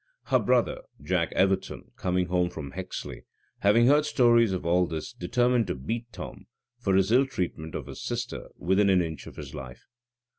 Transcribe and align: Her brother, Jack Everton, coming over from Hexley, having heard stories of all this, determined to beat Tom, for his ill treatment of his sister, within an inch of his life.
Her 0.23 0.39
brother, 0.39 0.81
Jack 1.03 1.31
Everton, 1.33 1.91
coming 1.95 2.27
over 2.29 2.49
from 2.49 2.71
Hexley, 2.71 3.21
having 3.59 3.85
heard 3.85 4.03
stories 4.03 4.51
of 4.51 4.65
all 4.65 4.87
this, 4.87 5.13
determined 5.13 5.67
to 5.67 5.75
beat 5.75 6.11
Tom, 6.11 6.47
for 6.79 6.95
his 6.95 7.11
ill 7.11 7.27
treatment 7.27 7.75
of 7.75 7.85
his 7.85 8.01
sister, 8.03 8.47
within 8.57 8.89
an 8.89 9.03
inch 9.03 9.27
of 9.27 9.35
his 9.35 9.53
life. 9.53 9.83